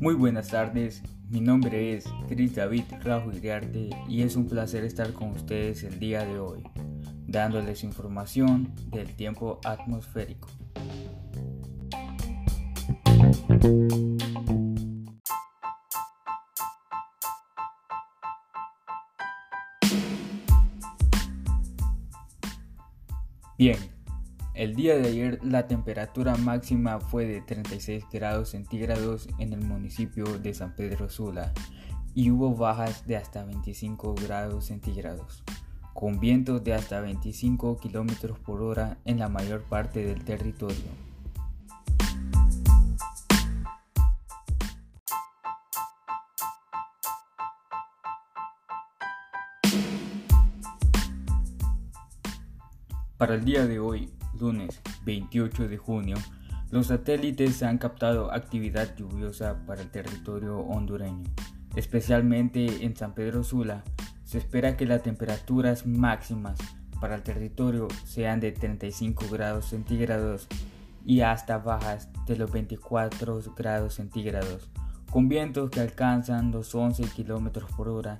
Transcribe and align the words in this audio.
Muy 0.00 0.14
buenas 0.14 0.48
tardes, 0.48 1.02
mi 1.28 1.40
nombre 1.40 1.94
es 1.94 2.06
Chris 2.26 2.54
David 2.54 2.84
Rajo 3.02 3.30
Iriarte 3.32 3.90
y 4.08 4.22
es 4.22 4.34
un 4.36 4.46
placer 4.46 4.84
estar 4.84 5.12
con 5.12 5.32
ustedes 5.32 5.82
el 5.84 5.98
día 5.98 6.24
de 6.24 6.38
hoy, 6.38 6.62
dándoles 7.26 7.84
información 7.84 8.72
del 8.90 9.14
tiempo 9.14 9.60
atmosférico. 9.62 10.48
Bien, 23.58 23.95
el 24.56 24.74
día 24.74 24.96
de 24.96 25.08
ayer 25.08 25.38
la 25.44 25.66
temperatura 25.66 26.34
máxima 26.36 26.98
fue 26.98 27.26
de 27.26 27.42
36 27.42 28.04
grados 28.10 28.50
centígrados 28.50 29.28
en 29.38 29.52
el 29.52 29.60
municipio 29.60 30.24
de 30.38 30.54
San 30.54 30.74
Pedro 30.74 31.10
Sula 31.10 31.52
y 32.14 32.30
hubo 32.30 32.54
bajas 32.56 33.06
de 33.06 33.18
hasta 33.18 33.44
25 33.44 34.14
grados 34.14 34.64
centígrados, 34.64 35.44
con 35.92 36.20
vientos 36.20 36.64
de 36.64 36.72
hasta 36.72 37.02
25 37.02 37.76
kilómetros 37.76 38.38
por 38.38 38.62
hora 38.62 38.96
en 39.04 39.18
la 39.18 39.28
mayor 39.28 39.62
parte 39.62 40.02
del 40.02 40.24
territorio. 40.24 40.76
Para 53.18 53.34
el 53.34 53.44
día 53.44 53.66
de 53.66 53.78
hoy, 53.78 54.10
lunes 54.38 54.80
28 55.04 55.68
de 55.68 55.76
junio, 55.76 56.16
los 56.70 56.88
satélites 56.88 57.62
han 57.62 57.78
captado 57.78 58.32
actividad 58.32 58.96
lluviosa 58.96 59.64
para 59.66 59.82
el 59.82 59.90
territorio 59.90 60.58
hondureño, 60.58 61.24
especialmente 61.76 62.84
en 62.84 62.96
San 62.96 63.14
Pedro 63.14 63.44
Sula. 63.44 63.84
Se 64.24 64.38
espera 64.38 64.76
que 64.76 64.86
las 64.86 65.02
temperaturas 65.02 65.86
máximas 65.86 66.58
para 67.00 67.14
el 67.14 67.22
territorio 67.22 67.86
sean 68.04 68.40
de 68.40 68.52
35 68.52 69.26
grados 69.30 69.66
centígrados 69.66 70.48
y 71.04 71.20
hasta 71.20 71.58
bajas 71.58 72.08
de 72.26 72.36
los 72.36 72.50
24 72.50 73.40
grados 73.56 73.94
centígrados, 73.94 74.68
con 75.10 75.28
vientos 75.28 75.70
que 75.70 75.80
alcanzan 75.80 76.50
los 76.50 76.74
11 76.74 77.04
kilómetros 77.14 77.70
por 77.76 77.88
hora 77.88 78.18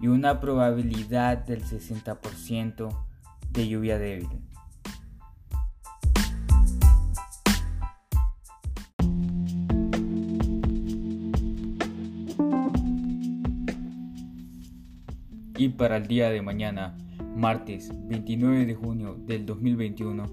y 0.00 0.08
una 0.08 0.38
probabilidad 0.38 1.38
del 1.38 1.64
60% 1.64 3.04
de 3.50 3.68
lluvia 3.68 3.98
débil. 3.98 4.28
Y 15.58 15.70
para 15.70 15.96
el 15.96 16.06
día 16.06 16.28
de 16.28 16.42
mañana, 16.42 16.98
martes 17.34 17.90
29 18.08 18.66
de 18.66 18.74
junio 18.74 19.16
del 19.26 19.46
2021, 19.46 20.26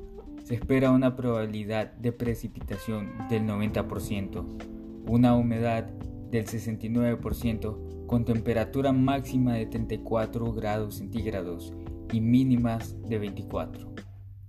se 0.44 0.56
espera 0.56 0.92
una 0.92 1.16
probabilidad 1.16 1.94
de 1.94 2.12
precipitación 2.12 3.14
del 3.30 3.44
90%, 3.44 4.46
una 5.08 5.36
humedad 5.36 5.86
del 6.30 6.46
69% 6.46 8.06
con 8.06 8.26
temperatura 8.26 8.92
máxima 8.92 9.54
de 9.54 9.66
34 9.66 10.52
grados 10.52 10.96
centígrados 10.96 11.74
y 12.12 12.20
mínimas 12.20 12.98
de 13.08 13.20
24, 13.20 13.94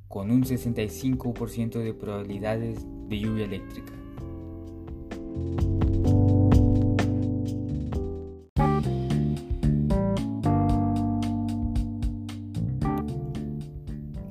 con 0.09 0.33
un 0.33 0.43
65% 0.43 1.79
de 1.79 1.95
probabilidades 1.95 2.85
de 3.09 3.21
lluvia 3.21 3.45
eléctrica. 3.45 3.93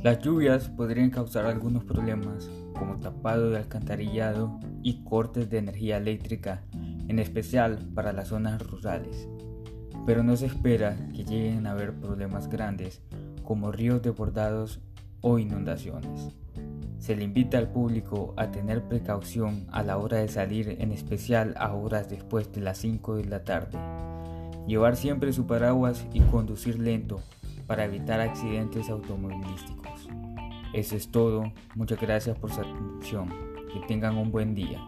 Las 0.03 0.19
lluvias 0.19 0.67
podrían 0.67 1.11
causar 1.11 1.45
algunos 1.45 1.85
problemas, 1.85 2.51
como 2.77 2.97
tapado 2.97 3.51
de 3.51 3.57
alcantarillado 3.57 4.59
y 4.81 5.01
cortes 5.05 5.49
de 5.49 5.59
energía 5.59 5.95
eléctrica, 5.95 6.61
en 7.07 7.19
especial 7.19 7.79
para 7.95 8.11
las 8.11 8.27
zonas 8.27 8.61
rurales. 8.67 9.29
Pero 10.05 10.21
no 10.21 10.35
se 10.35 10.47
espera 10.47 10.97
que 11.15 11.23
lleguen 11.23 11.65
a 11.65 11.71
haber 11.71 11.93
problemas 11.93 12.49
grandes, 12.49 13.01
como 13.45 13.71
ríos 13.71 14.01
desbordados 14.01 14.81
o 15.21 15.39
inundaciones. 15.39 16.35
Se 16.99 17.15
le 17.15 17.23
invita 17.23 17.57
al 17.57 17.71
público 17.71 18.33
a 18.35 18.51
tener 18.51 18.83
precaución 18.83 19.67
a 19.71 19.83
la 19.83 19.97
hora 19.97 20.17
de 20.17 20.27
salir, 20.27 20.75
en 20.81 20.91
especial 20.91 21.53
a 21.57 21.73
horas 21.73 22.09
después 22.09 22.51
de 22.51 22.59
las 22.59 22.77
5 22.79 23.15
de 23.15 23.25
la 23.25 23.45
tarde. 23.45 23.79
Llevar 24.67 24.97
siempre 24.97 25.31
su 25.31 25.47
paraguas 25.47 26.05
y 26.11 26.19
conducir 26.19 26.77
lento 26.77 27.21
para 27.67 27.85
evitar 27.85 28.19
accidentes 28.19 28.89
automovilísticos. 28.89 29.82
Eso 30.73 30.95
es 30.95 31.11
todo, 31.11 31.53
muchas 31.75 32.01
gracias 32.01 32.35
por 32.39 32.51
su 32.51 32.61
atención, 32.61 33.29
que 33.71 33.79
tengan 33.87 34.17
un 34.17 34.31
buen 34.31 34.55
día. 34.55 34.81